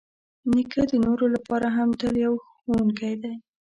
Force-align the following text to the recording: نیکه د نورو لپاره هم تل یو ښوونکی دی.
نیکه 0.51 0.83
د 0.91 0.93
نورو 1.05 1.25
لپاره 1.35 1.67
هم 1.75 1.89
تل 2.01 2.13
یو 2.25 2.33
ښوونکی 2.49 3.13
دی. 3.21 3.33